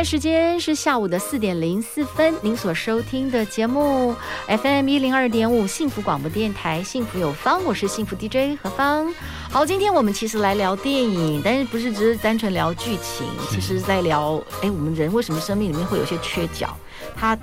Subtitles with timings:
[0.00, 4.16] 在时间是下午的四点零四分，您所收听的节目
[4.48, 9.14] FM 一零二点五幸福广播电台，幸福有方，我是幸福 DJ 何芳。
[9.50, 16.74] 好，今天我们其实来聊电影，但是不是只是单纯聊剧情，其实在聊，哎，我们人为什么生命里面会有些缺角？
[17.14, 17.36] 他，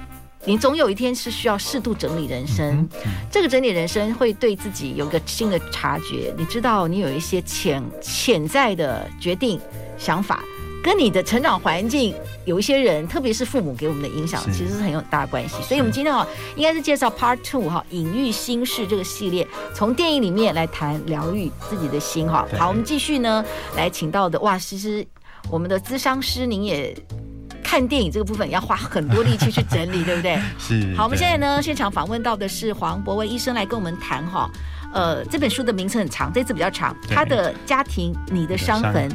[0.43, 2.89] 你总有一天是需要适度整理人生，
[3.29, 9.61] 这个整理人生会对自己有个新的察觉，你知道你有一些潜潜在的决定
[9.99, 10.43] 想法。
[10.87, 12.15] 跟你的成长环境
[12.45, 15.61] 有一些人，特别是父母给我们的影响，其实是很有很大关系。
[15.61, 22.47] 所以，我们今天哈应该是介绍 Part Two 哈，隐喻心事这个系列，从电影里面来谈疗愈自己的心哈。
[22.57, 23.43] 好，我们继续呢，
[23.75, 25.05] 来请到的哇，其实
[25.51, 26.95] 我们的咨商师，您也
[27.61, 30.39] 看电影这个部分要花很多力气去整理，对不对？
[30.57, 30.95] 是。
[30.95, 34.49] 好，我们现在呢，现场访问到的是黄博文医生来跟我们谈哈。
[34.97, 36.95] 呃，这本书的名称很长，这次比较长。
[37.07, 39.09] 他的家庭，你的伤痕，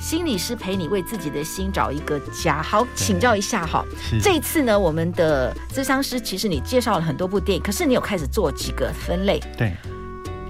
[0.00, 2.62] 心理师陪你为自己的心找一个家。
[2.62, 3.84] 好，请教一下哈。
[4.22, 9.38] 这一次呢，我们的咨商师其实你介绍了很多部电影，可是你有开始做几个分类。
[9.58, 9.72] 对，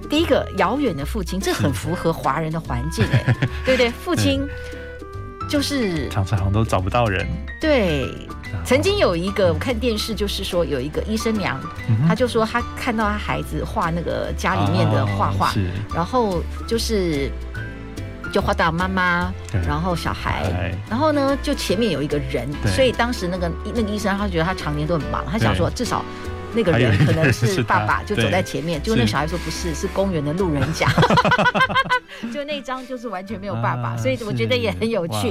[0.09, 4.47] 第一个遥远的父亲，这很符合华人的环境哎， 对对，父亲
[5.51, 7.27] 就是常常都找不到人。
[7.61, 8.29] 对。
[8.65, 11.61] 曾经有一个我看电视，就是说有一个医生娘，
[12.09, 15.53] 他就说他看到他孩子画那个家里面的画画，
[15.95, 17.31] 然后就是
[18.33, 19.33] 就画到妈妈，
[19.67, 26.05] 然后小孩，然后呢就前面有一个人，所以当时那个那个医生他觉得他常年都很忙，他想说至少
[26.53, 30.89] 那个人可能是爸爸，就走在前面，结果那个小孩说不是，是公园的路人甲，
[32.35, 35.31] 就那张就是完全没有爸爸，所以我觉得也很有趣。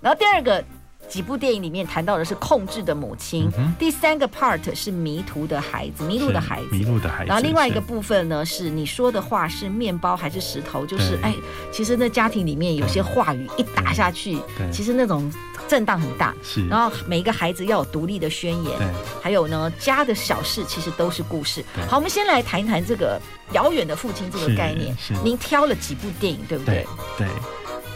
[0.00, 0.64] 然后第二个。
[1.08, 7.28] 几部电影里面谈到的是控制的母亲，嗯、第三个 part 是迷途的孩子，迷路的孩子，迷路的孩子。
[7.28, 10.84] 然后另外一个部分呢，是你说的话是面包还是石头？
[10.84, 11.34] 就是哎，
[11.72, 14.38] 其实那家庭里面有些话语一打下去，
[14.72, 15.32] 其实那种
[15.68, 16.34] 震荡很大。
[16.42, 18.78] 是，然后每一个孩子要有独立的宣言。
[18.78, 18.86] 对，
[19.22, 21.64] 还有呢，家的小事其实都是故事。
[21.88, 23.20] 好，我们先来谈一谈这个
[23.52, 24.96] 遥远的父亲这个概念。
[24.96, 26.86] 是，您挑了几部电影，对不对？
[27.16, 27.26] 对。
[27.26, 27.28] 对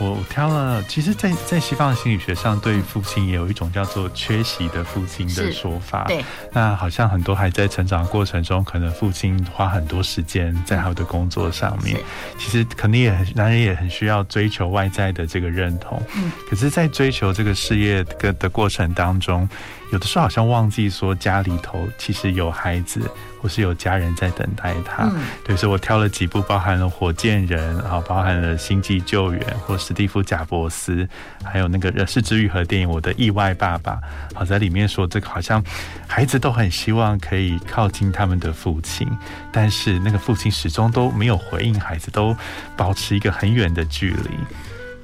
[0.00, 6.04] 我挑了，其实在，在在西方的心理学上，对于父亲也有一种叫做缺席的父亲的说法。
[6.04, 11.96] 对，那好像很多还在成长过程中，可能父亲花很多时间在他的工作上面，
[12.38, 16.00] 其实肯定也很，男人也很需要追求外在的这个认同。
[16.14, 19.48] 嗯，可是，在追求这个事业的的过程当中，
[19.92, 23.00] 有的时候好像忘记说家里头其实有孩子。
[23.40, 31.08] 或是有家人在等待他，嗯、对，所以我挑了几部，包含了《火箭人》，然后包含了《星际救援》或史蒂夫·贾伯斯，
[31.44, 33.92] 还有那个《是枝裕和》电影《我的意外爸爸》，
[34.34, 35.62] 好，在里面说这个好像
[36.08, 39.08] 孩子都很希望可以靠近他们的父亲，
[39.52, 42.36] 但是那个父亲始终都没有回应，孩子都
[42.76, 44.30] 保持一个很远的距离。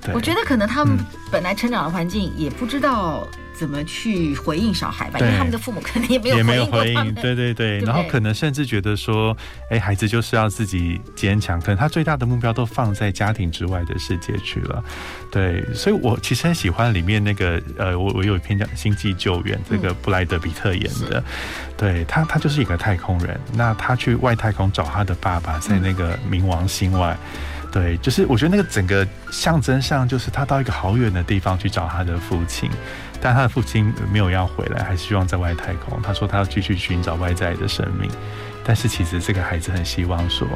[0.01, 0.99] 对，我觉得可能他们
[1.31, 3.25] 本来成长的环境也不知道。
[3.55, 5.19] 怎么去回应小孩吧？
[5.21, 7.79] 因为他们的父母可能也没有也没有回应，对对对。
[7.81, 9.37] 然后可能甚至觉得说，
[9.71, 14.85] 哎，孩子就是要自己坚强，可能他最大的目标都放在家庭之外的世界去了。
[15.31, 21.23] 对，所以我其实很喜欢里面那个，呃，我我有一篇叫《星际救援》，这个布莱德比特演的，
[21.77, 27.17] 对他，他就是一个太空人，那他去外太空找他的爸爸，在那个冥王星外。
[27.73, 32.71] 对，就是我觉得那个整个象征上，就是他到一个好远的地方去找他的父亲。
[33.25, 36.03] 但他的父亲没有要回来，还是希望在外太空。
[36.03, 38.11] 他说他要继续寻找外在的生命，
[38.63, 40.47] 但是其实这个孩子很希望说，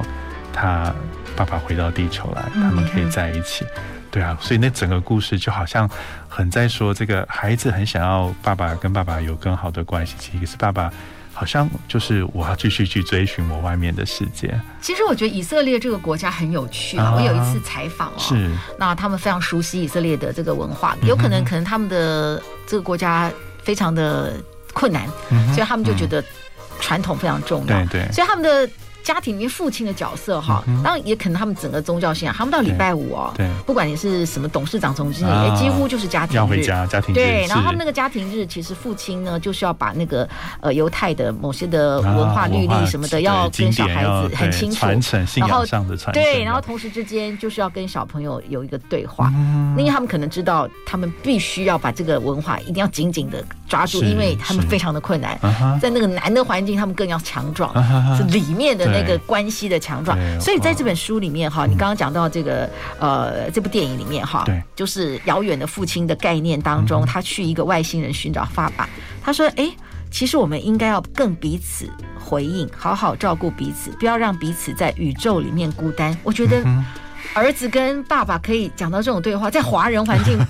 [0.52, 0.94] 他
[1.34, 3.64] 爸爸回到地球来，他们可以在一起。
[4.10, 5.88] 对啊，所以那整个故事就好像
[6.28, 10.92] 很在说，这个孩子很想要爸爸跟爸爸有更好的关系，其实是爸爸。
[11.38, 14.60] 好像就是我要继续去追寻我外面的世界。
[14.80, 17.14] 其实我觉得以色列这个国家很有趣啊。
[17.14, 23.30] 我有一次采访哦，是那他们非常熟悉以色列的这个文化，有可能可能他们的这个国家
[23.62, 24.32] 非常的
[24.72, 25.06] 困难，
[25.54, 26.24] 所以他们就觉得
[26.80, 27.84] 传统非常重要。
[27.84, 28.68] 对对，所以他们的。
[29.08, 36.36] 家庭里面父亲的角色哈，当然也可能他们整个宗教信仰，他们到礼拜五哦，对，不管你是什么董事长、总经理，也几乎就是家庭日。
[36.36, 37.16] 要回家，家庭日。
[37.16, 40.28] 对，然后他们那个家庭日，其实父亲呢，就是要把那个
[40.60, 44.76] 呃犹太的某些的文化律例什么的，要跟小孩子很清楚。
[44.76, 46.22] 传承信仰上的传承。
[46.22, 49.32] 对，然后同时之间就是要跟小朋友有一个对话，
[49.78, 55.38] 因为他们可能知道，他们必须要把这个文化一定要紧紧的抓住，因为他们非常的困难，
[55.80, 57.72] 在那个难的环境，他们更要强壮，
[58.18, 60.18] 是里面的那个关系的强壮。
[60.40, 62.68] 所以在这本书里面哈，你刚刚讲到这个
[62.98, 68.88] 呃这部电影里面哈，就是遥远的父亲的概念当中，他去一个外星人寻找爸爸，
[69.22, 69.70] 他说：“哎，
[70.10, 76.64] 其实我们应该要更彼此回应，好好照顾彼此，不要让彼此在宇宙里面孤单。”我觉得
[77.34, 80.38] 儿子跟爸爸可以讲到这种对话，在华人环境。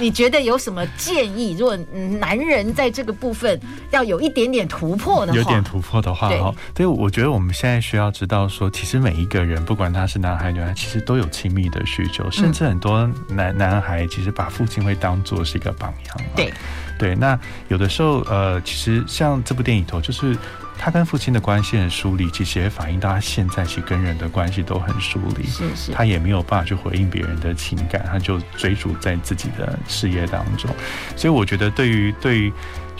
[0.00, 1.56] 你觉得有什么建议？
[1.58, 1.76] 如果
[2.18, 3.60] 男人在这个部分
[3.90, 16.16] 要有一点点突破的话，有点突破的话，哈，对，我觉得我们现在需要知道说，其实每一个人，不管他是男孩女孩，其实都有亲密的需求，甚至很多男男孩其实把父亲会当做是一个榜样。
[16.34, 16.52] 对，
[17.02, 20.36] 对，那有的时候，呃，其实像这部电影头就是。
[20.78, 25.46] 他跟父亲的关系很疏离，其实也反映到他现在其实跟人的关系都很疏离。
[25.46, 30.68] 是是，他也没有办法去回应别人的情感，他就追逐在自己的事业当中。
[31.14, 32.52] 所以我觉得，对于对于，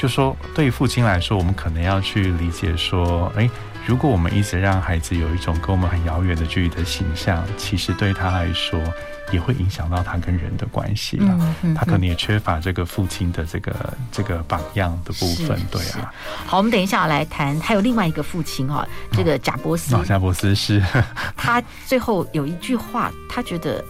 [0.02, 3.48] 就说对于父亲来说，我们可能要去理解说，哎，
[3.86, 8.82] 如果我们一直让孩子有一种跟我们很遥远的距离的形象，其实对他来说。
[9.30, 13.74] 也会影响到他跟人的关系了，嗯嗯、他可能也缺乏这个父亲的这个
[14.10, 16.12] 这个榜样的部分，对啊。
[16.44, 19.96] 好，我们等一下来谈，还有另外一个父亲哈，这个贾伯斯。
[20.04, 20.82] 贾、伯斯是。
[21.34, 23.82] 他最后有一句话，他觉得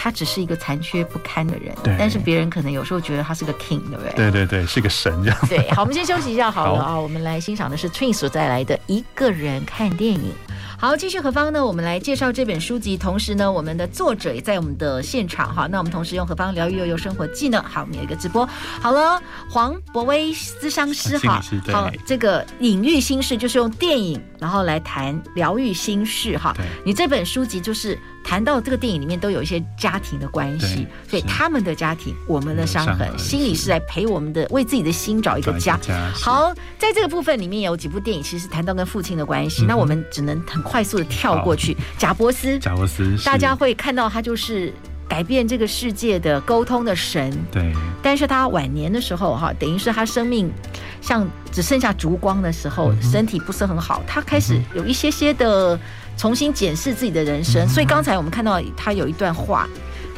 [0.00, 1.96] 他只是一个残缺不堪的人，对。
[1.98, 4.12] 但是别人可能有时候觉得他是个 king，对不对？
[4.14, 5.38] 对对对，是个神这样。
[5.48, 10.32] 对，好，我们先休息一下好了啊，我们来欣赏的是 Twins 所带来的一个人看电影。
[10.80, 11.66] 好，继续何方呢？
[11.66, 15.66] 我们来介绍这本书籍，同时呢，我们的作者也在我们的现场哈。
[15.66, 18.48] 那我们同时用何方疗愈悠悠生活技能，好，我们有一个直播。
[18.80, 21.42] 好了，黄博威咨商师哈，
[21.72, 26.54] 好，这个隐喻心事就是用电影然后来谈疗愈心事哈。
[26.84, 27.98] 你这本书籍就是。
[28.28, 35.80] 谈到这个电影里面都有一些家庭的关系，所以他们的家庭，我们的伤痕，心理是来陪我们的，为自己的心找一个家。
[36.12, 41.74] 好，在这个部分里面有几部电影，其实谈到跟父亲的关系，那我们只能很快速的跳过去。
[41.96, 44.74] 贾伯斯，贾伯斯，大家会看到他就是
[45.08, 47.34] 改变这个世界的沟通的神。
[47.50, 47.72] 对，
[48.02, 50.52] 但是他晚年的时候，哈，等于是他生命
[51.00, 55.80] 像只剩下烛光的时候，身体不是很好，他开始有一些些的。
[56.18, 59.68] 重新检视自己的人生，所以刚才我们看到他有一段话，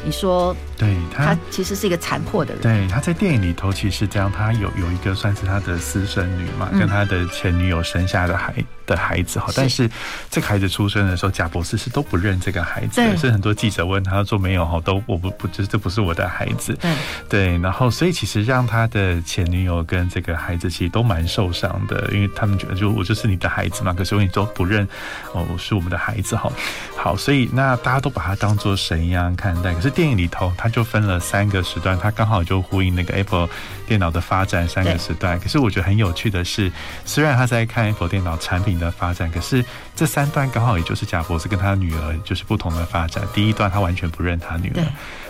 [0.03, 2.63] 你说，对他，他其实是一个残破的人。
[2.63, 8.51] 对，他在电影里头其实这样，他有有一个算是他的私生女嘛，跟他的前女友生下的孩
[8.87, 9.87] 的孩子哈，但是
[10.31, 16.91] 这个孩子出生的时候，贾博士是都不认这个孩子的，是很多记者问他说没有哈，都我不不这这不是我的孩子，对。
[17.29, 24.87] 对，然后所以其实让他的前女友跟这个孩子其实都蛮受伤的，因为他们觉得就我就是你的孩子嘛，可是你都不认
[25.33, 26.51] 哦，是我们的孩子哈，
[26.97, 33.49] 好，所以那大家都把他当做神一样看待，可是电影里头他就分了三个时段，他刚好就呼应那个 Apple
[33.85, 36.71] 电脑的发展三个时段，可是我觉得很有趣的是，
[37.05, 39.63] 虽然他在看 Apple 电脑产品的发展，可是
[39.95, 43.23] 这三段刚好也就是贾博士跟他女儿就是不同的发展。
[43.33, 44.83] 第一段他完全不认他女儿，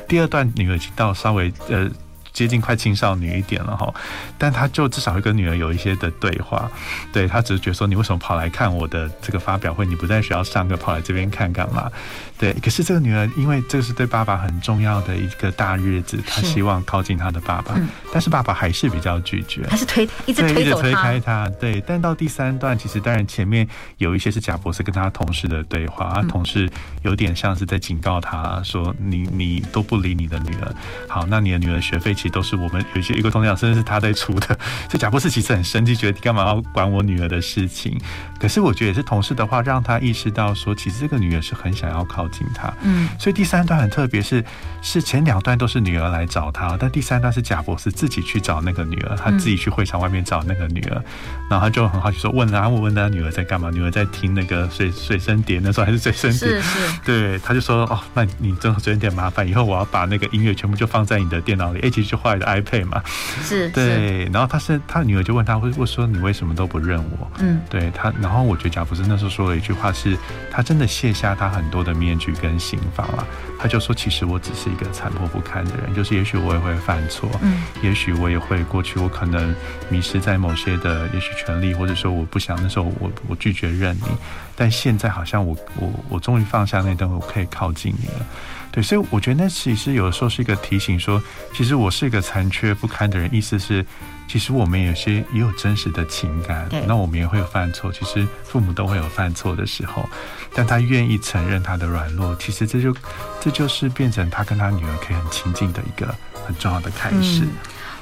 [0.08, 1.90] 第二段女儿已经到稍微呃。
[2.34, 3.94] 接近快青少年一点了哈，
[4.38, 6.70] 但他就至少会跟女儿有一些的对话，
[7.12, 9.86] 对，他只是觉得说，你为什么跑来看我的这个发表会？
[9.86, 11.92] 你不在学校上课，跑来这边看干嘛？
[12.38, 17.76] 对，可是这个女儿因为这个是对爸爸很重要的一个大日子，她希望靠近她的爸爸，
[18.14, 21.50] 但是爸爸还是比较拒绝，还是推一直推一直推开他。
[21.60, 26.70] 对，但到第三段，其实当然前面有一些是贾博士跟他同事的对话，他同事
[27.04, 30.74] 有点像是在警告他说，你你都不理你的女儿，
[31.10, 32.16] 好，那你的女儿学费。
[32.22, 34.46] 其实都是我们有一些一个同学，甚至是他在出的，
[34.88, 38.00] 所以贾博士其实很生气，觉得你干嘛要管我女儿的事情？
[38.40, 42.72] 可是我觉得也是同事的话，让他意识到说，其实这个女儿是很想要靠近他。
[42.84, 44.44] 嗯，所以第三段很特别，是
[44.84, 51.04] 是前两段都是女儿来找他，但第三段是贾博士自己去找那个女儿，他自己去会场外面找那个女儿，
[51.50, 53.72] 然后他就很好奇说，问啊我问他女儿在干嘛？
[53.72, 62.11] 女儿在听那个随随身碟，那时候还是随身碟，是是，对，他就说哦，那你真的有点麻烦，以后我要把那个音乐全部就放在你的电脑里，哎，其实。
[62.12, 63.02] 就坏的 iPad 嘛，
[63.42, 67.32] 是，对，然后他是他女儿就问他，会会说你为什么都不认我？
[67.40, 70.18] 嗯，对他，然后我觉得贾福斯那时候说了一句话是，是
[70.52, 73.26] 他真的卸下他很多的面具跟刑法了，
[73.58, 79.56] 他就说，其实我只是一个残破不堪的人，就是也许我也会犯错，嗯，也许我也会过去，我可能
[79.88, 84.08] 迷失在某些的，也许权利，或者说我不想那时候我我拒绝认你，
[84.54, 88.26] 但现在好像我我我终于放下那段，我可以靠近你了。
[88.72, 93.86] 对，所以我觉得那其实有的时候是一个提醒说，说其实我是一个残缺不堪的人，意思是，
[94.28, 100.10] 其实我们有些也有真实的情感，那我们也会有犯错，其实父母都会有犯错的时候，
[100.54, 102.96] 但他愿意承认他的软弱，其实这就
[103.42, 107.44] 这就是变成他跟他女儿可以很亲近的一个很重要的开始。
[107.44, 107.52] 嗯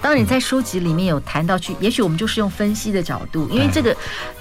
[0.01, 3.95] 当然你在书籍里面有谈到去，也许我们就是用分析的角度，因为这个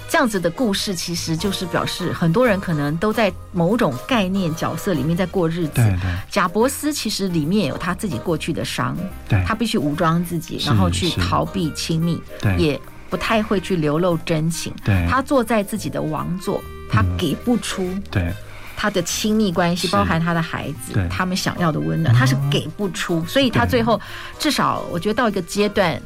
[0.09, 5.81] 这样子的故事，其实就是表示很多人可能都在某种概念角色里面在过日子。
[6.29, 8.97] 贾伯斯其实里面有他自己过去的伤，
[9.27, 14.73] 对，他必须武装自己，然后去逃避亲密，对，也不太会去流露真情。
[14.85, 17.93] 对，他坐在自己的王座，他给不出。
[18.09, 18.33] 对。
[18.79, 23.99] 他的亲密关系，包含他的孩子，他们想要的温暖，他是给不出，所以他最后
[24.39, 26.01] 至少，我觉得到一个阶段，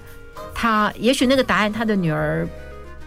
[0.55, 2.47] 他也许那个答案，他的女儿。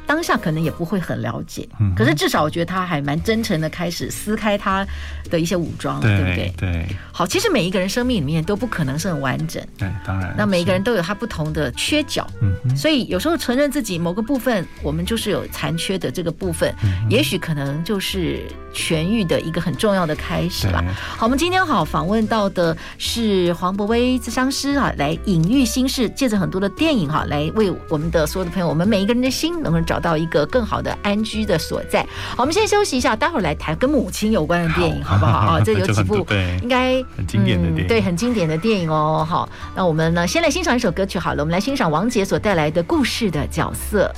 [0.08, 4.87] 当下可能也不会很了解，可是至少我觉得他还蛮真诚的，开始撕开他
[5.28, 6.54] 的一些武装，对不对？
[6.56, 6.87] 对。
[7.11, 10.32] 好，其实每一个人生命里面都不可能是很完整，对，当然。
[10.38, 16.73] 那每一个人都有他不同的缺角，嗯，所以有时候承认自己某个部分，我们就是有残缺的这个部分，
[17.11, 18.44] 也许可能就是
[18.76, 20.85] 痊愈的一个很重要的开始吧。
[21.16, 29.97] 好，我们今天好访问到的是黄博威咨商师啊，来隐喻心事，借着很多的电影哈，来为我们的所有的朋友，我们每一个人的心能够找。
[29.97, 32.06] 找到一个更好的安居的所在。
[32.37, 35.61] 好，我们先休息一下，待会儿来谈跟母亲有关的电影，好， 好不好啊？
[35.64, 36.16] 这有几部
[36.62, 39.26] 应该很经典的电影，嗯，对，很经典的电影哦。
[39.26, 41.42] 好，那我们呢，先来欣赏一首歌曲好了。
[41.42, 44.12] 我们来欣赏王杰所带来的故事的角色。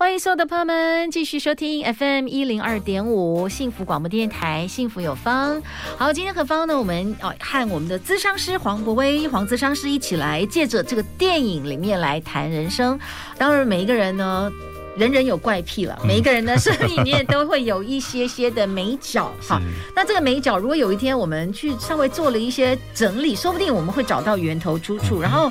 [0.00, 5.60] 欢迎所有的朋友们继续收听 FM 一零二点五幸福广播电台，幸福有方。
[5.98, 6.78] 好，今天何方呢？
[6.78, 12.98] 我们哦和我们的咨商师黄博威黄咨商师一起来借着这个电影里面来谈人生。
[13.36, 14.50] 当然，每一个人呢。
[14.96, 19.32] 人人有怪癖了，每一个人的生命里面都会有一些些的美角。
[19.40, 19.60] 好，
[19.94, 25.50] 那这个美角，如果有一天我们去稍微做了一些整理，说不定我们会找到源头出处，然后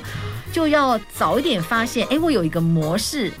[0.52, 3.32] 就要早一点发现，哎，我有一个模式。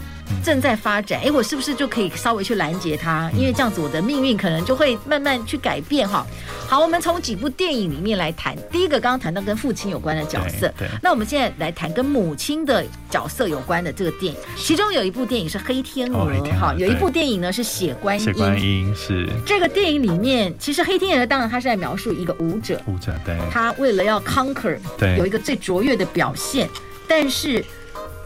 [0.44, 3.30] 正在发展，哎，我是不是就可以稍微去拦截它？
[3.36, 6.26] 因为这样子，我的命运可能就会慢慢去改变哈。
[6.68, 8.56] 好，我们从几部电影里面来谈。
[8.70, 10.86] 第一个，刚刚谈到跟父亲有关的角色，对。
[10.86, 14.38] 对，那我们现在来谈跟母亲的角色有关的这个电影。
[14.56, 18.22] 其中有一部电影是《黑天鹅》哈、哦，有一部电影呢是《血观音》。
[18.24, 26.68] 血观音是这个电影里面，其实《黑天鹅》当然它是在描述一个舞者，舞者对，他为了要 conquer，对，有一个最卓越的表现，
[27.08, 27.64] 但是。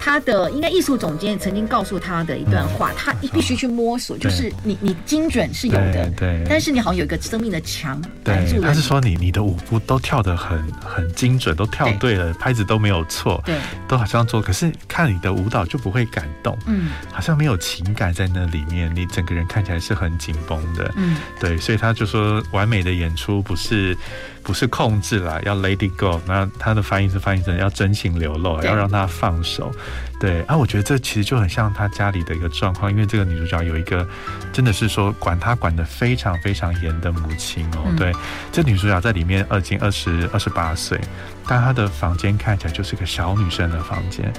[0.05, 8.69] 他的应该艺术总监曾经告诉他的一段话，他必须去摸索，就是你你精准是有的，对，但是你好像有一个生命的墙挡住了。
[8.69, 13.57] 他是说你你的舞步都跳得很很精准，都跳对了，拍子都没有错，对，
[13.89, 23.97] 都好像做，可是看你的舞蹈就不会感动，嗯，好像没有情感在那里面，你整个人看起来是很紧绷的，嗯，对，所以他就说完美的演出不是。
[24.45, 26.21] 不是控制啦，要 let it go。
[26.27, 29.73] 那它的翻译是翻译成要真情流露，要让他放手。
[30.21, 34.07] 对啊，我觉得这其实就很像他家里的一个状况，因为这个女主角有一个
[34.53, 37.93] 真的是说管她管得非常非常严的母亲哦。
[37.97, 38.13] 对，
[38.53, 41.01] 这女主角在里面二经二十二十八岁。
[41.47, 44.33] 但她的房间看起来就是个小女生的房间，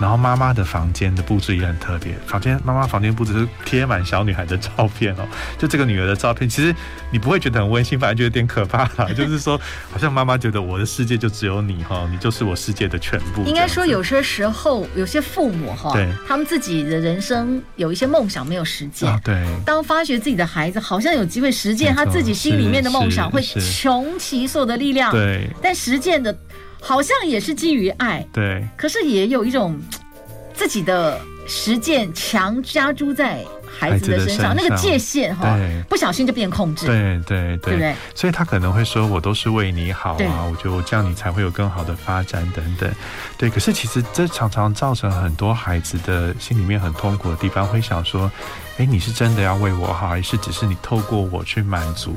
[0.00, 2.14] 然后妈妈的房间的布置也很特别。
[2.26, 5.26] 房间妈妈房间布置是贴满小女孩的照片哦，
[5.58, 6.74] 就这个女儿的照片，其实
[7.10, 9.12] 你不会觉得很温馨，反而觉得有点可怕了。
[9.14, 13.42] 就是说，好像妈妈觉得我的世界就只有你哈，你就是我世界的全部。
[13.44, 19.44] 应该说，有些时候有些父母哈，对，他们自己的人生有一些梦想没有实践，啊，对。
[19.64, 26.36] 当发觉自己的孩子好像有机会实践他自己心里面的梦想，会穷其所有的力量，对，但实践的。
[26.82, 29.80] 好像也是基于爱，对，可是也有一种
[30.52, 33.44] 自己的实践强加诸在
[33.78, 35.58] 孩子的身上，那个界限哈，
[35.88, 42.92] 不小心就变控制，对对对，对，所以他可能会说：“我都是为你好啊，我觉得我这样你才会有更好的发展等等。”
[43.38, 48.30] 对，可是其实这常常造成很多孩子的心里面很痛苦的地方，会想说
[48.76, 52.14] ：“哎，你是真的要为我好，还是只是你透过我去满足？”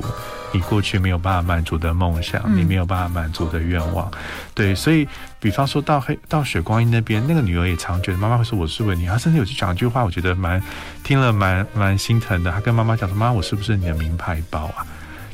[0.56, 4.10] 你过去没有办法满足的梦想，你没有办法满足的愿望，
[4.54, 5.06] 对，所以，
[5.40, 10.62] 比方说到黑到雪光音那边，那个女儿也常觉得妈妈会说我是为你，她甚至有去讲一句话，我觉得蛮
[11.04, 12.52] 听了蛮蛮心疼的。
[12.52, 14.86] 她跟妈妈讲说：“妈，我是不是你的名牌包啊？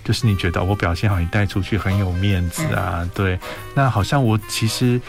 [0.04, 3.08] 就是你觉得我表现好，你带出去很有面子啊？
[3.14, 3.40] 对，
[3.76, 5.00] 那好像我其实。”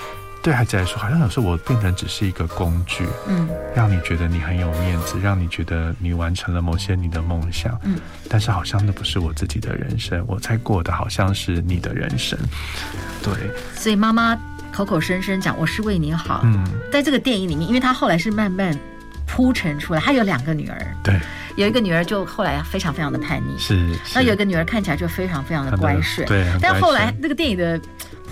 [0.42, 7.96] 对孩子来说，好像有时候我变成只是一个工具，嗯，让你觉得你很有面子，让你觉得你完成了某些你的梦想，嗯，
[8.28, 12.36] 但是好像那不是我自己的人生，我在过的好像是你的人生，
[13.22, 13.32] 对。
[13.76, 14.36] 所以妈妈
[14.72, 18.76] 口口声声讲我是为你好，嗯，在这个电影里面，因为她后来是慢慢
[19.28, 21.20] 铺陈出来，她有两个女儿，对，
[21.54, 27.80] 有一个女儿就后来非常非常的叛逆，是，是，那有一个女儿看起来就非常非常的乖顺，对，但后来那个电影的。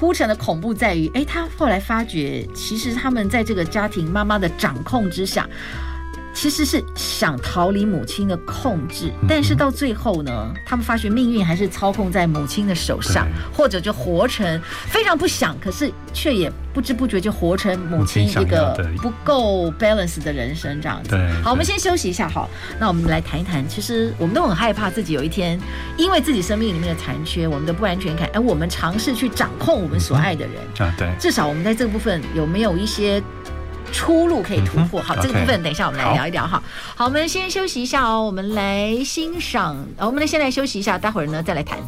[0.00, 5.46] 铺陈的恐怖在于，哎，他后来发觉，其实他们在这个家庭妈妈的掌控之下，
[6.40, 21.14] 其实是想逃离母亲的控制，但是到最后呢，他们发觉命运还是操控在母亲的手上，或者就活成非常不想，可是却也不知不觉就活成母亲一个不够 balance 的人生这样子。
[21.44, 25.60] 好，我们先休息一下，好，那我们来谈一谈，其实我们都很害怕自己有一天
[25.98, 30.54] 因为自己生命里面的残缺，我们的不安全感，而我们尝试去掌控我们所爱的人。
[30.78, 33.22] 啊，对，至少我们在这个部分有没有一些？
[33.92, 36.62] 出路可以突破，好，这个部分等一下我们来聊一聊哈。
[36.96, 41.78] 好，我们先休息一下哦，我们来欣赏，我们来先来休息一下，待会儿呢再来谈。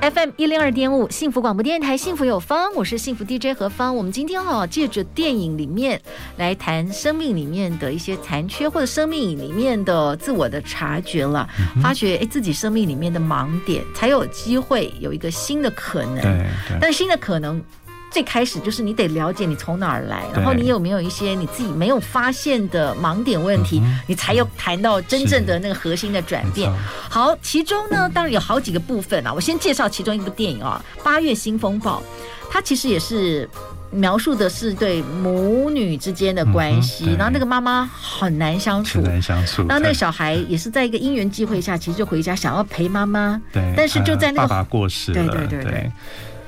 [0.00, 3.94] FM 一零二点五幸福广播电台，幸福有方，我是幸福 DJ 何芳。
[3.94, 6.00] 我们今天哈借着电影里面
[6.38, 11.48] 来谈生命里面的一些残缺，或者生命里面的自我的察觉了，
[11.80, 16.20] 发觉哎自己生命里面的盲点，才有机会有一个新的可能。
[16.20, 16.46] 对，
[16.80, 17.62] 但新的可能。
[18.12, 26.70] 最开始就是你得了解你从哪儿来，然后你有没有一些你自己没有发现的盲点问题，你才有谈到真正的那个核心的转变。
[27.08, 32.00] 好，其中呢，当然有好几个部分啊，我先介绍其中一部电影啊，《八月新风暴》，
[32.50, 33.48] 它其实也是
[33.90, 45.70] 描述的是对母女之间的关系，然后那个妈妈很难相处，很难相处，然后那个小孩也是在一个因缘际会下，其实就回家想要陪妈妈，对，但是就在那个爸爸过世了，对对对。
[45.70, 45.92] 对。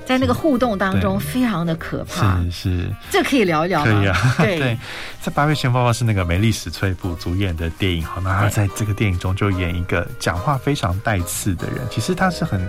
[0.06, 2.38] 在那个互动当中，非常的可怕。
[2.44, 3.92] 是是，这可以聊一聊吗？
[3.92, 4.34] 可以啊。
[4.38, 4.78] 对， 对
[5.20, 11.78] 在八月前爸爸是那个梅丽史翠普主演的电影，好，那他在这个电影中就演一个讲话非常带刺的人。
[11.90, 12.68] 其实他是很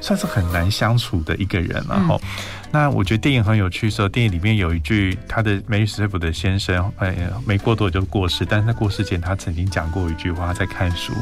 [0.00, 2.20] 算是很难相处的一个人，然后。
[2.74, 7.14] 那我觉得电影很有趣的时候，电影里面有一句，他的梅丽史翠普的先生，呃，
[7.46, 11.12] 没过多久就过世，但是在过世前，他曾经讲过一句话，他在看书，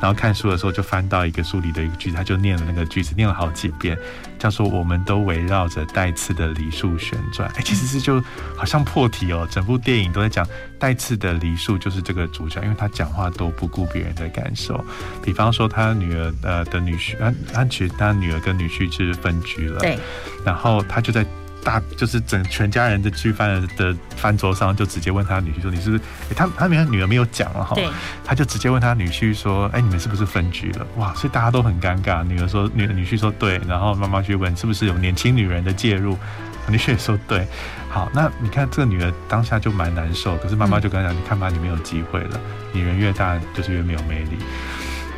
[0.00, 3.98] 然后看书的时候就翻到一个书里的一个句子，他就念了那个句子，念了好几遍，
[4.38, 7.50] 叫做“我们都围绕着带刺的梨树旋转”。
[7.58, 8.22] 哎，其实是就
[8.56, 10.46] 好像破题哦，整部电影都在讲
[10.78, 14.84] 带刺的梨树就是这个主角，因为他讲话都不顾别人的感受。
[15.24, 19.98] 比方说，他女儿呃的女婿，他他其实他女儿跟女婿就是分居了，对，
[20.44, 20.99] 然后他。
[21.00, 21.24] 就在
[21.62, 27.76] 大，就是整全家人的聚饭的饭桌上，就直接问他女婿说：“你是不是？”欸、他他女女儿没有讲了哈，
[28.24, 32.24] 他就直接问他女婿说：“哎、欸，你们是不是分居了？”哇，所以大家都很尴尬。
[32.24, 36.16] 女儿说：“女女婿说对。”然后妈妈去问：“是不是有年轻女人的介入？”
[36.68, 37.46] 女婿也说：“对。”
[37.90, 40.36] 好，那你看这个女儿当下就蛮难受。
[40.36, 42.40] 可是妈妈就跟他讲：“你看吧，你没有机会了。
[42.72, 44.38] 女人越大，就是越没有魅力。”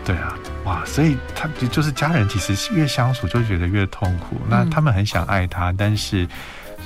[0.04, 0.36] 对啊。
[0.64, 4.40] 哇，所以他就是家人，其实越相处就觉得越痛苦。
[4.48, 6.26] 那他们很想爱他，但是，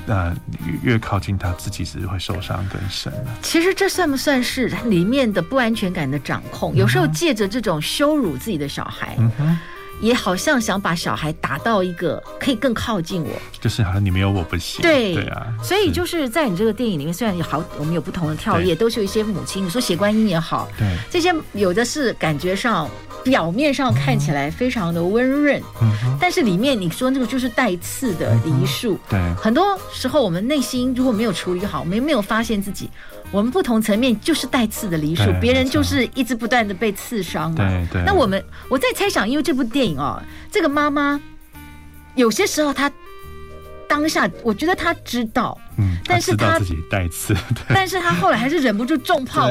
[0.06, 0.34] 呃，
[0.82, 3.12] 越靠近他，自己只会受伤更深。
[3.42, 6.74] 其实这算不算是里面的不安全感的掌控？
[6.74, 9.14] 有时候借着这种羞辱自己的小孩。
[9.18, 9.58] 嗯哼。
[10.00, 13.30] 也好像想把小孩打到一个可以更靠近我，
[13.60, 14.82] 就是好像你没有我不行。
[14.82, 22.88] 对对啊，所以就是在你这个电影里面，虽然有好我们有不同的跳跃，都是有一些母亲，你说写观音也好，对，这些有的是感觉上
[23.26, 32.88] 表面上看起来非常的温润，嗯，但是里面你说那个就是带刺的梨树，对，很多时候我们内心如果没有处理好，没没有发现自己。
[33.32, 37.56] 我们不同层面就是带刺的梨树，别人就是一直不断的被刺伤嘛。
[37.56, 38.02] 对对。
[38.06, 41.20] 那我们我在猜想，因为这部电影哦，这个妈妈
[42.14, 42.90] 有些时候她
[43.88, 47.34] 当下，我觉得她知道，嗯，但是她自己带刺，
[47.68, 49.50] 但是她后来还是忍不住重炮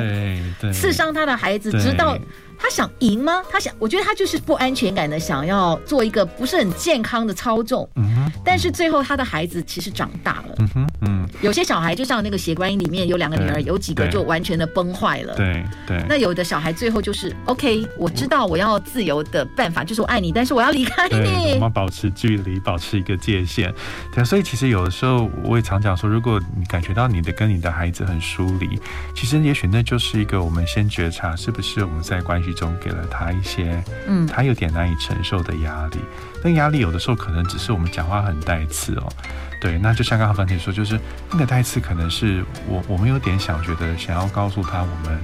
[0.73, 2.17] 刺伤她的孩子，直到。
[2.57, 3.41] 他想赢吗？
[3.51, 7.87] 他想，我觉得他就是不安全感的，想要做一个不是很健康的操纵。
[7.95, 8.31] 嗯哼。
[8.43, 10.55] 但是最后他的孩子其实长大了。
[10.59, 10.89] 嗯哼。
[11.01, 11.29] 嗯。
[11.41, 15.35] 有些小孩就像那个血观音里面有两个女儿，有几个就完全的崩坏了。
[15.35, 16.03] 对对。
[16.07, 21.53] 那有的小孩最后就是 OK，我知道我要自由的办法就是我爱你，但是我要离开你。
[21.55, 23.73] 我们保持距离，保持一个界限。
[24.13, 28.79] 对，所以其实有的时候我也常讲说，如果你感觉到你的跟你的孩子很疏离，
[29.15, 32.55] 其实也许那就是一个我们先觉察是不是我们在关系。
[32.55, 35.97] 其中给了他一些，嗯，他有点难以承受的压力。
[36.43, 39.11] 那压力有的时候可能只是我们讲话很带刺哦，
[39.59, 39.79] 对。
[39.79, 40.99] 那就像刚刚芳姐说，就是
[41.31, 45.19] 那个带刺可能是我我们有点想觉得想要告诉他我们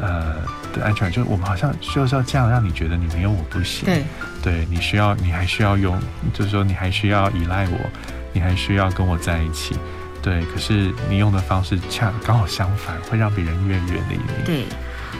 [0.00, 0.36] 呃
[0.72, 4.04] 的安全感，就是我们好像就是要这样让你觉得你没有我不行，对，
[4.40, 6.00] 对你需要你还需要用，
[6.32, 7.78] 就是说你还需要依赖我，
[8.32, 9.76] 你还需要跟我在一起，
[10.22, 10.44] 对。
[10.44, 14.64] 可是你用的方式恰刚好相反，会让别人越远离你，对。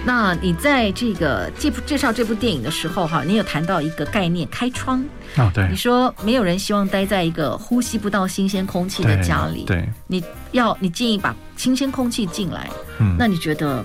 [0.05, 5.05] 那你在这个介介绍这部电影的时候，哈，你有谈到一个概念——开窗。
[5.37, 5.69] 哦，对。
[5.69, 9.65] 你说没有人希望待在一个呼吸不到新鲜空气的家里。
[9.65, 9.77] 对。
[9.77, 12.71] 对，你要你建议把新鲜空气进来。
[13.01, 13.17] 嗯。
[13.19, 13.85] 那你觉得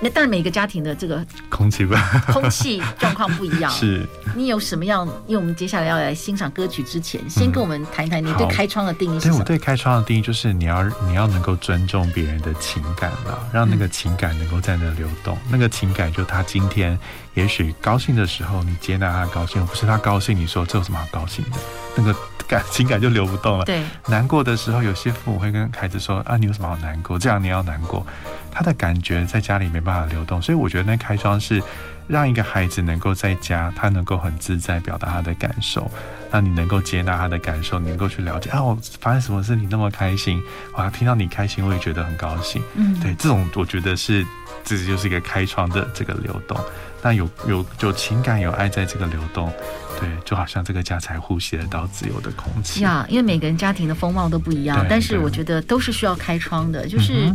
[0.00, 1.94] 那当然每个家庭的这个空气不
[2.32, 3.70] 空气状况不一样。
[3.72, 5.06] 是，你有什么样？
[5.26, 9.36] 因为我们接下来要来欣赏歌曲之前，先跟我们谈一谈你对开窗的定义是什么？
[9.36, 15.36] 对，我对开窗的定义就是你要你要能够尊重别人的情感了，让那个情感能够在那流动。
[15.36, 16.98] 嗯、那个情感就他今天
[17.34, 21.58] 也许高兴的时候，你接纳他高兴，不是他高兴，你说这有什么好高兴的？
[21.96, 22.14] 那个。
[22.46, 23.64] 感情感就流不动了。
[23.64, 27.18] 对，难过的时候，有些父母会跟孩子说：“啊，你有什么好难过？
[27.18, 28.06] 这样你要难过。”
[28.52, 31.62] 他的感觉在家里没办法流动，所以我觉得那开窗是
[32.06, 35.90] 让一个孩子能够在家，他能够很自在表达他的感受，
[36.30, 40.38] 让你能够接纳他的感受，你能够去了解啊，我发生什么事你那么开心？
[40.74, 42.62] 哇，听到你开心，我也觉得很高兴。
[42.74, 44.22] 嗯，对，这种我觉得是，
[44.62, 46.60] 这就是一个开窗的这个流动。
[47.04, 49.52] 那有有有情感有爱在这个流动，
[50.00, 53.04] 对，就好像这个家才呼吸得到自由的空气呀。
[53.10, 57.30] 因为每个人家庭的风貌都不一样，但是我觉得都是需要开窗的，就是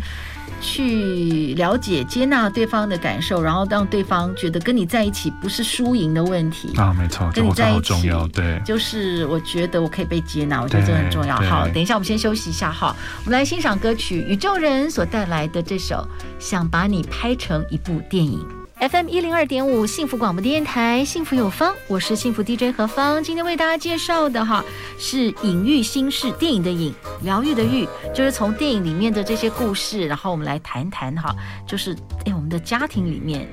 [0.59, 11.35] 去了解、接纳对方的感受，然后让对方觉得跟你在一起不是输赢的问题啊，没错，跟你在一起，对，就是我觉得我可以被接纳，我觉得这很重要。
[11.41, 15.95] 好，等一下我们先休息一下哈，我们来欣赏歌曲宇宙人所带来的这首
[16.43, 18.39] 《想把你拍成一部电影》。
[18.79, 23.21] FM 一零二点五幸福广播电台，幸福有方，我是幸福 DJ 何方。
[23.21, 24.63] 今天为大家介绍的哈
[24.97, 31.35] 是隐喻心事电影的隐，疗愈的愈，就是从电影里面的这些故事，然后我们来谈谈哈，
[31.67, 31.93] 就是
[32.25, 33.45] 哎我们的家庭里面。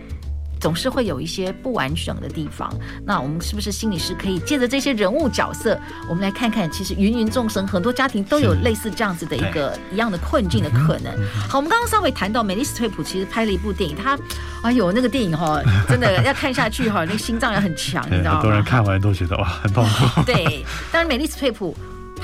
[0.67, 2.69] 总是会有一些不完整的地方，
[3.05, 11.17] 那我们是不是心理师可以借着这些人物角色，我们来看看，其实芸芸众生很多家庭都有类似这样子的一个一样的困境的可能。
[11.49, 14.19] 好，我们刚刚稍微谈到梅丽斯翠普其实拍了一部电影，他
[14.65, 18.41] 哎呦那个电影哈， 真的要看下去哈，那个心脏也很强，你知道吗？
[18.41, 20.23] 很多人看完都觉得哇很痛苦。
[20.27, 21.77] 对，但是梅丽斯翠普。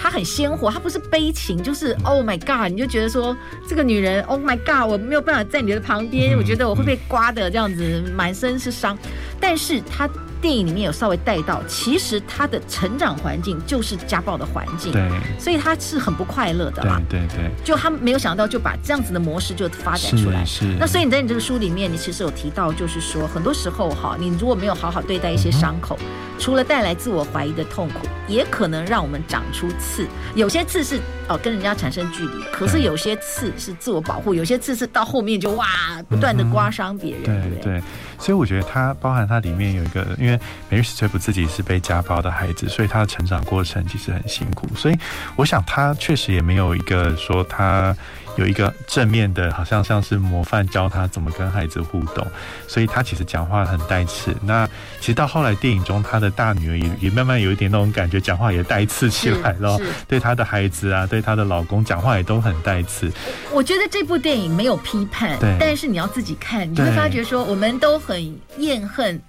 [0.02, 3.36] 她很鲜活，她不是悲情，就是 Oh my God，你就觉得说
[3.68, 8.98] 这个女人 Oh my God，我没有办法在你的旁边，我觉得我会被刮的这样子，满身是伤，
[9.38, 10.10] 但是她。
[10.42, 20.66] 电影里面有稍微带到，其实他的成长环境就是家暴的环境，对，所以他是很不快乐的嘛，对对对，就他没有想到就把这样子的模式就发展出来，是。
[20.66, 20.76] 是。
[20.78, 26.06] 那所以你在你这个书里面，你其实有提到，就是说很多时候哈，你如果没有好好对待一些伤口，嗯、
[26.40, 30.06] 除了带来自我怀疑的痛苦，也可能让我们长出刺。
[30.34, 35.66] 有些刺是哦跟人家产生距离，可是有些刺是自我保护，有些刺是到后面就哇
[36.08, 37.72] 不断的刮伤别人，嗯、对对。
[37.78, 37.82] 对
[38.18, 44.68] 所以我觉得它包含它里面有一个，因为梅丽史翠普自己是被家暴的孩子，所以他的成长过程其实很辛苦。
[44.76, 44.96] 所以
[45.34, 47.96] 我想他确实也没有一个说他。
[48.36, 52.26] 有一个正面的，好像像是模范教他怎么跟孩子互动，
[52.66, 54.34] 所以他其实讲话很带刺。
[54.42, 54.66] 那
[55.00, 59.78] 其实到后来电影中，他的大女儿也也慢慢有一点那种感觉，讲话也带刺起来了。
[60.08, 63.12] 对他的孩子啊，对他的老公讲话也都很带刺。
[63.52, 69.20] 我觉得这部电影没有批判，但是你要自己看，你会发觉说，我们都很厌恨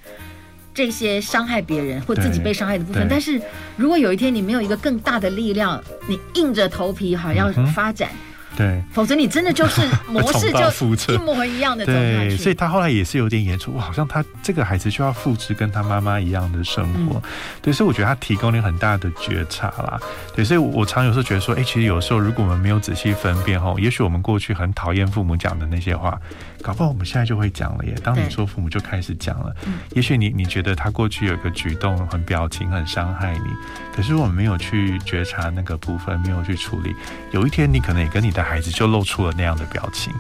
[0.74, 3.06] 这些伤害别人或自己被伤害的部分。
[3.10, 3.42] 但是
[3.76, 8.10] 如果有一天你没有一个更大的力量，你硬着头皮好要发展。
[8.14, 11.86] 嗯对，否则你真的就是 模式就一模一样的。
[11.86, 17.16] 对，所以他后来也是有点演出，好像他这个孩子就要复制跟他妈妈一样的生活。
[17.16, 17.22] 嗯、
[17.62, 20.00] 对，所以我觉得他提供了很大的觉察啦。
[20.36, 26.20] 对，所以我常有时候觉得说，哎，其实有时候如果我们没有仔细分辨吼，也许我们过去很讨厌父母讲的那些话，
[26.64, 27.94] 搞不好我们现在就会讲了耶。
[28.02, 29.54] 当你做父母就开始讲了，
[29.92, 33.50] 也许你你觉得他过去有个举动很表情很伤害你，
[33.94, 36.96] 可是我们没有去觉察那个部分，没有去处理，
[37.32, 38.44] 有一天你可能也跟你的。
[38.44, 40.14] 孩子就露出了那样的表情，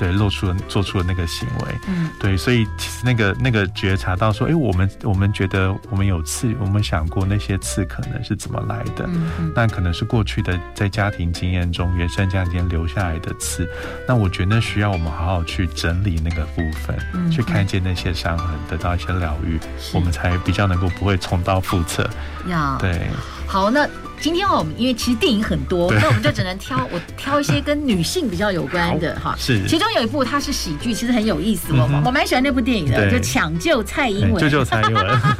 [0.00, 13.68] 对，露出了做出了那个行为，嗯，对，所以其实那个那个觉察到说，哎，我们我们觉得我们有刺，我们想过那些刺可能是怎么来的，嗯嗯，那可能是过去的在家庭经验中、原生家庭留下来的刺，
[14.08, 19.60] 那我觉得需要我们好好去整理那个部分，嗯，去看见那些伤痕，得到一些疗愈，
[19.92, 22.08] 我们才比较能够不会重蹈覆辙。
[22.46, 23.06] 要对，
[23.46, 23.86] 好，那。
[24.20, 29.34] 今天我们因为其实电影很多，那我们就只能挑 我挑一些跟女性比较有关的哈。
[29.38, 31.72] 是，其中有一部它是喜剧，其实很有意思。
[31.72, 34.38] 我我蛮喜欢那部电影的，就抢救蔡英文。
[34.38, 35.18] 救救蔡英文。
[35.18, 35.34] 好，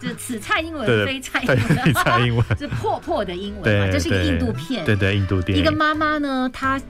[0.00, 1.94] 就是此蔡英文非蔡英文。
[1.94, 2.44] 蔡英文。
[2.56, 3.92] 是破破的英文嘛？
[3.92, 4.84] 这是一个印度片。
[4.84, 5.62] 对对，印度电影。
[5.62, 6.80] 一个妈妈呢，她。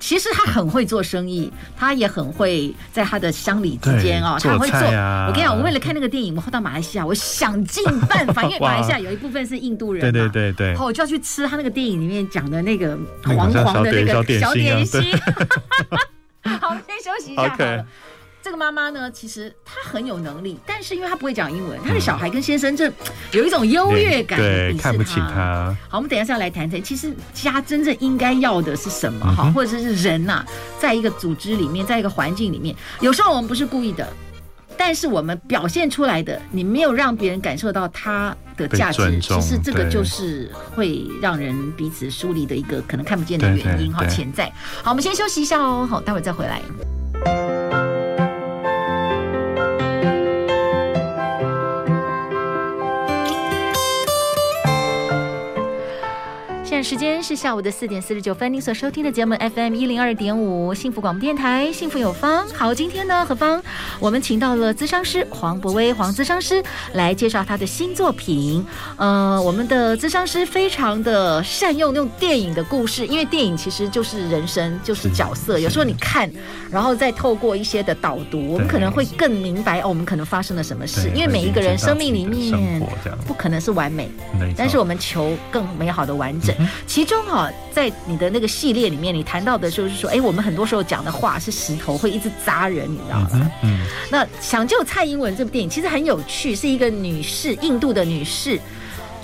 [0.00, 4.78] 其实他很会做生意，他也很会在他的乡里之间哦，他会做。
[4.78, 15.02] 我跟你讲，我为了看那个电影，我到马来西亚，我想尽办法， 因为马来西亚有一部分是印度人嘛，对对对对，然后我就要去吃他那个电影里面讲的那个黄黄的那个小点心。
[16.60, 17.86] 好，先休息一下好了。
[18.44, 22.92] 这个妈妈呢，其实她很有能力，但是因为她不会讲英文，她的小孩跟先生这
[23.32, 25.74] 有一种优越感，对，看不起她。
[25.88, 29.34] 好，我们等一下再来谈谈，其实家真正应该要的是什么？
[29.34, 30.44] 哈，或者是人呐，
[30.78, 34.06] 在一个组织里面，在一个环境里面，有时候我们不是故意的，
[34.76, 44.52] 但是我们表现出来的，你没有让别人感受到他的价值，其实这个就是会让人彼此疏离的一个可能看不见的原因哈，潜在。
[44.82, 46.60] 好，我们先休息一下哦，好，待会再回来。
[56.82, 62.46] 时间是下午的四点四十九分，您所收听的节目 FM 一零二点五幸福广播电台，幸福有方。
[62.48, 63.62] 好，今天呢，何方
[64.00, 68.64] 我们请到了咨商师黄博威黄咨商师来介绍他的新作品。
[68.96, 75.58] 呃，我们的咨商师非常的善用那种电影的故事，因为电影其实就是人生，就是角色。
[75.58, 76.30] 有时候你看，
[76.70, 81.10] 然后再透过一些的导读，我们可能会更明白哦，我们可能发生了什么事。
[81.14, 82.80] 因为每一个人生命里面
[83.26, 84.10] 不可能是完美，
[84.56, 86.54] 但是我们求更美好的完整。
[86.86, 93.30] 其中哈，在你的那个系列里面，你谈到的就是说，哎，我们很多时候讲的话是石头，会一直扎人，你知道吗？
[93.32, 93.50] 嗯。
[93.62, 98.60] 嗯，那抢救蔡英文这部电影其实很有趣，是一个女士，印度的女士。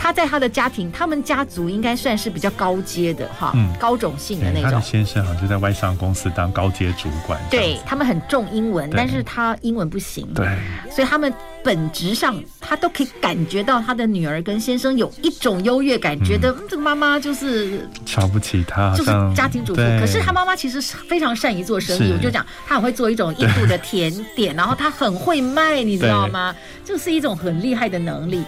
[0.03, 4.71] 他在他的家庭，他们家族应该算是比较高阶的哈，嗯、高种姓的那种。
[4.71, 7.39] 他的先生好像就在外商公司当高阶主管。
[7.51, 10.27] 对，他们很重英文，但是他英文不行。
[10.33, 10.49] 对，
[10.91, 11.31] 所以他们
[11.63, 19.83] 本质上他都可以感觉到他的女儿跟先生有一种优越感，觉得、嗯、这个妈妈就是瞧不起他，就是家庭主妇。
[20.01, 26.57] 可是他妈妈其实非常善于做生意，我就讲他很会做一种印度的甜点，然后他很会卖，你知道吗？
[26.87, 28.43] 这是一种很厉害的能力。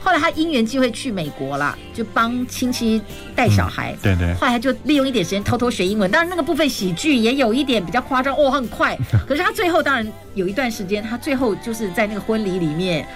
[0.00, 3.00] 后来他因缘机会去美国了，就帮亲戚
[3.34, 3.92] 带小孩。
[3.92, 4.34] 嗯、对对。
[4.34, 8.96] 后来他就利用一点时间偷偷学英文，当然那个部分喜剧也有一点比较夸张哦，很快。
[9.26, 13.06] 可是他最后当然有一段时间，他最后就是在那个婚礼里面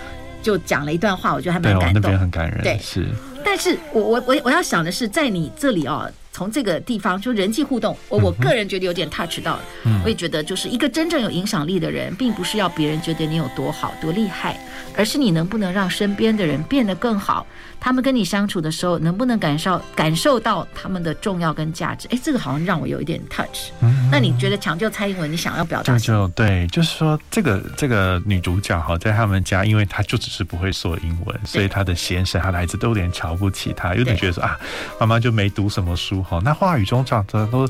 [0.42, 2.02] 就讲了一段话，我觉得还蛮感动。
[2.02, 2.62] 对，那边很感人。
[2.62, 3.06] 对，是。
[3.44, 6.10] 但是我我我我要想的是，在你这里哦。
[6.42, 9.60] 从这个地方就人际互动，我我个人觉得有点 touch 到，
[10.02, 14.58] 我也觉得就是一个真正有影响力的人，并不是要别人觉得你有多好多厉害，
[14.96, 17.46] 而是你能不能让身边的人变得更好。
[17.78, 22.08] 他们跟你相处的时候，能不能感受感受到他们的重要跟价值？
[22.12, 23.70] 哎，这个好像让我有一点 touch。
[24.10, 25.96] 那你觉得抢救蔡英文，你想要表达？
[25.98, 34.58] 就就对，就是说这个这个女主角哈，在他们家，因为她就只是不会说英文，所以她的先生、她的孩子都有点瞧不起她，有点觉得说啊，
[35.00, 36.24] 妈妈就没读什么书。
[36.32, 37.68] 哦，那话语中讲的都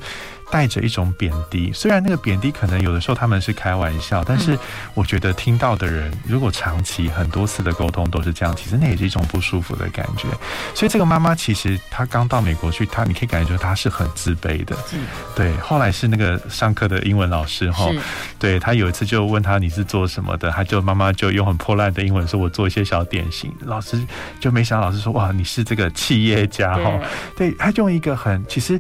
[0.53, 1.73] 带着一种贬低。
[1.73, 4.59] 虽然那个贬低可能有的时候他们是开玩笑，但是
[4.93, 10.29] 我觉得听到的人，如果长期很多次的沟通都是这样，其实那也是一种不舒服的感觉。
[10.75, 14.77] 所以这个妈妈其实她刚到美国去，她你可以感觉她是很自卑的。
[15.35, 15.57] 对。
[15.57, 17.89] 后来是那个上课的英文老师哈，
[18.39, 23.51] 对，她有一次就问他，你是做什么的，他就妈妈就用很破烂的英文说，我做一些小点心。
[23.61, 23.99] 老师
[24.39, 26.93] 就没想到老师说，哇，你是这个企业家哈。
[27.37, 28.79] 对，她用一个很其实。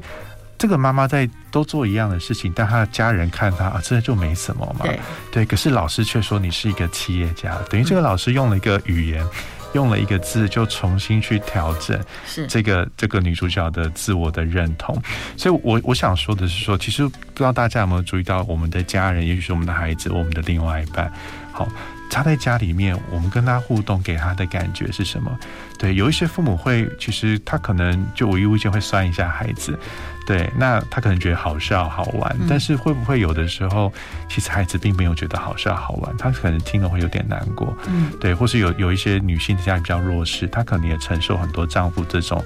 [0.62, 4.86] 这个妈妈在都做一样的事情，但她的家人看她啊，这就没什么嘛。
[4.86, 5.00] 对，
[5.32, 9.26] 对，可是老师却说你是一个企业家，等于这个老师用了一个语言，
[9.72, 14.96] 用了一个字，就重新去调整是这个这个女主角的自我的认同。
[15.36, 21.12] 所以我我想说的是说，其实不知道大家有没有注意到，我们的家人，也许是我们的孩子，我们的另外一半，
[21.50, 21.66] 好。
[22.14, 25.34] 他在家里面，我们跟他互动，给他的感觉是什么？
[25.78, 29.78] 对，有一些父母会，其实他可能就无意无意间会酸一下孩子，
[30.26, 33.92] 对，那他可能觉得好笑好玩，但是会不会有的时候，
[34.28, 42.44] 其实孩子并没有觉得好笑好玩，他可能听了会有点难过，嗯，对，或是有有一些女性的家比较弱势，她可能也承受很多丈夫这种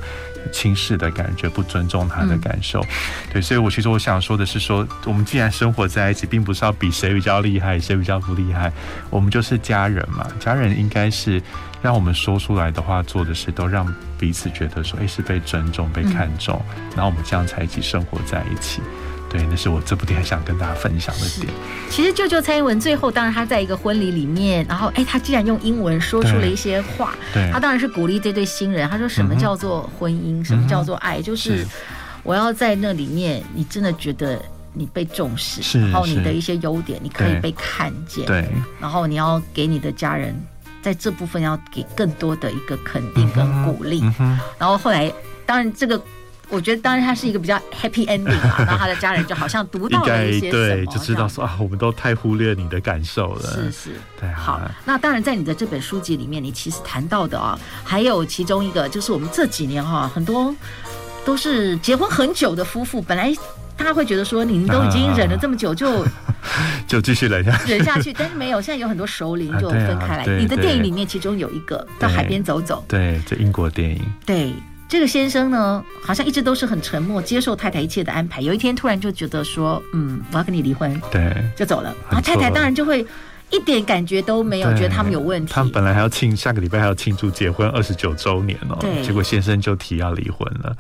[0.52, 2.82] 轻视的感觉，不尊重她的感受，
[3.30, 8.72] 对，所以我其实我想说的是说，我们既然生活在一起，并不是要比谁比较厉害，谁比较不厉害，
[9.10, 9.60] 我们就是。
[9.66, 11.42] 家人嘛，家人应该是
[11.86, 13.86] 让我们说出来的话、做的事，都让
[14.18, 16.60] 彼此觉得说，哎，是被尊重、被看重，
[16.96, 18.82] 然后我们这样才一起生活在一起。
[19.30, 21.46] 对，那是我这部电影想跟大家分享的点。
[21.88, 27.14] 其实，舅舅蔡英文最后，当然他在一个婚礼里面，然后，哎，他竟然用英文说出了一些话。
[27.32, 28.90] 对，他当然是鼓励这对新人。
[28.90, 30.42] 他说：“什么叫做婚姻？
[30.42, 31.22] 什么叫做爱？
[31.22, 31.64] 就是
[32.24, 34.42] 我要在那里面，你真的觉得。”
[34.78, 38.46] 你被重视，然后你的一些优点，你可以被看见，对，
[38.78, 40.38] 然后你要给你的家人
[40.82, 45.12] 在这部分要给更多的一个肯定跟鼓励，嗯嗯、然后后来，
[45.44, 46.00] 当然这个
[46.48, 60.54] 我觉得当然他是一个比较 happy ending 嘛， 然后他的家人就好像读到了一些什么，对，就知道说啊，我们都太忽略你的感受了，是是，对、啊，好，那当然在你的这本书籍里面，你其实谈到的啊，还有其中一个就是我们这几年哈、啊、很多。
[61.26, 63.34] 都是结婚很久的夫妇，本来
[63.76, 66.06] 他会觉得说，你都已经忍了这么久，就
[66.86, 68.12] 就继续忍下去，忍下去。
[68.12, 70.24] 但是没有，现在有很多熟龄就分开来。
[70.38, 74.00] 你的电影里面其中有一个到海边走走，对，这英国电影。
[74.24, 74.54] 对，
[74.88, 78.40] 这个先生呢，好像一直都是很沉默，接受太太一切的安排。
[78.40, 81.92] 有一天突然就觉得说，嗯，我要跟你离婚，对，就走了。
[82.08, 83.04] 然后太太当然就会。
[83.48, 85.52] 一点感觉都没有，觉得他们有问题。
[85.54, 90.76] 他们本来还要庆下个礼拜还要庆祝结婚二十九周年哦，对，结果先生就提要离婚了。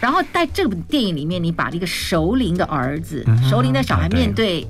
[0.00, 4.66] 然后在这部电影里面，你把这个熟龄的儿子、嗯、熟龄的小孩面对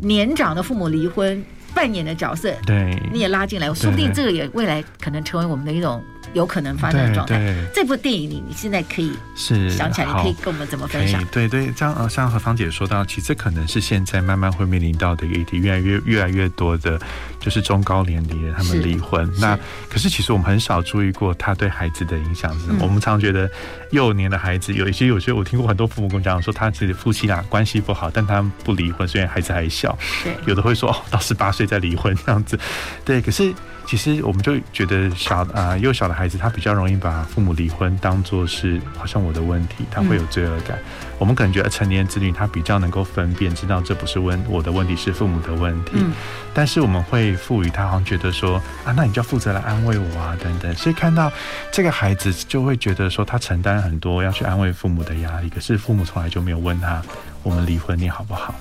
[0.00, 6.02] 年长的父母离婚扮演的角色，对，你也拉进来，说不定这个也未来可能成为我们的一种。
[6.36, 7.40] 有可能发生的状态。
[7.72, 11.24] 这部电影里，你现在可以是想起来，你可以跟我们怎么分享？
[11.32, 17.00] 对对，像呃，像何芳姐说到，其实可能是现在慢慢会面临到的一个议题，越来越越来越多的，
[17.40, 19.26] 就是中高年龄人他们离婚。
[19.40, 22.80] 那可是其实我们很少注意过他对孩子的影响是什么。
[22.82, 23.50] 我们常觉得
[23.92, 29.96] 幼年的孩子有一些，有些我听过很多父母跟我讲说，他其实夫妻俩关系不好，但他们不离婚，虽然孩子还小。
[30.22, 32.58] 对，有的会说哦，到十八岁再离婚这样子。
[33.06, 33.54] 对，可是。
[33.86, 40.76] 其实我们就觉得小啊幼小的孩子，他比较容易把父母离婚当做是好像我的问题，他会有罪恶感。
[40.76, 45.92] 嗯、我们可能觉得成年子女他比较能够分辨，知道这不是问我的问题，是父母的问题。
[45.94, 46.12] 嗯、
[46.52, 50.74] 但是我们会赋予他好像觉得说啊，那你就要负责来安慰我啊等等。
[50.74, 51.30] 所以看到
[51.70, 57.00] 这个孩子就会觉得说他承担很多要去安慰父母的压力，可是父母从来就没有问他，
[57.44, 58.52] 我们离婚你好不好？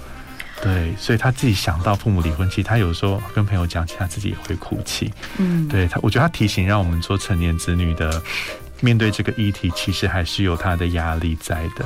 [0.65, 5.13] 对，所以他自己想到父母离婚，其实他有时候跟朋友讲起，他自己也会哭泣。
[5.37, 8.19] 嗯，对他，我觉得他提醒让我们做成年子女的，
[8.81, 11.85] 面对这个议题，其实还是有他的压力在的。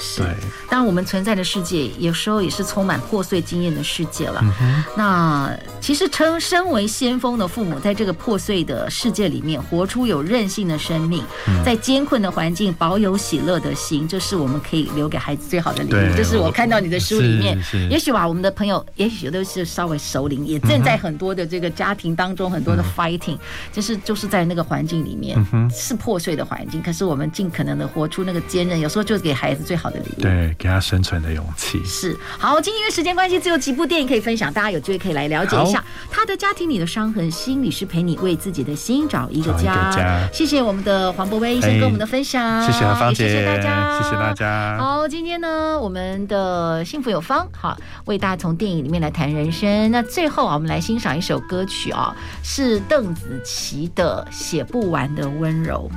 [0.00, 0.22] 是，
[0.70, 4.42] 当我们存在的世界有时候也是充满破碎经验的世界了。
[4.62, 16.16] 嗯、那其实称身为先锋的父母，在这个破碎的世界里面，活出有韧性的生命，嗯、在艰困的环境保有喜乐的心，这是我们可以留给孩子最好的礼物。
[16.16, 17.58] 这是我看到你的书里面，
[17.90, 23.38] 也许吧，我们的朋友也许都是稍微熟龄，也正在很多的这个家庭当中，很多的 fighting，、嗯、
[23.70, 29.89] 就是就是在那个环境里面、嗯、是破碎的环境，可是我们尽可能的活出那个坚韧，有时候就是给孩子最好。
[30.18, 32.60] 对，给他生存的勇气是好。
[32.60, 37.30] 今天因为时间关系，只有几部电影可以分享，大家有机会可以来了解一下他的家庭里的伤痕。
[37.30, 39.90] 心理师陪你为自己的心找一个家。
[39.90, 44.76] 个家谢谢我们的黄博威医生跟我们的分享，谢谢何芳姐，谢谢大家，谢谢大家。
[44.78, 47.76] 好，今天呢，我们的幸福有方，好，
[48.06, 49.90] 为大家从电影里面来谈人生。
[49.90, 55.90] 那最后啊，我们来欣赏一首歌曲啊，是邓紫棋的《写不完的温柔》。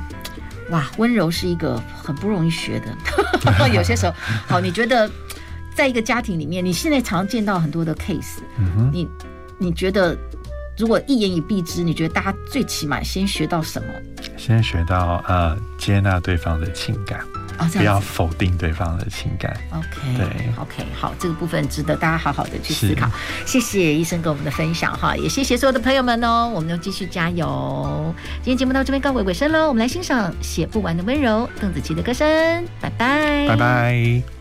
[0.70, 3.68] 哇，温柔是一个很不容易学的。
[3.72, 4.14] 有些时候，
[4.46, 5.10] 好，你觉得
[5.74, 8.38] 在一个家庭里面，你现在常见到很多的 case，
[8.92, 9.08] 你
[9.58, 10.16] 你觉得
[10.78, 13.88] 如果一言以蔽之，你觉得大家最起码先学到什么？
[14.36, 17.20] 先学到呃，接纳对方的情感。
[17.58, 19.56] 哦、不要否定对方的情感。
[19.70, 20.26] OK，对
[20.60, 23.08] ，OK，好，这个部分值得大家好好的去思考。
[23.46, 28.14] 是谢谢医生给我们的分享哈，也谢谢所有的朋友们哦，我们要继续加油。
[28.42, 32.26] 今天节目到这边告尾尾声喽，我们来欣赏《写不完的温柔》邓紫棋的歌声，
[32.80, 34.33] 拜拜，拜拜。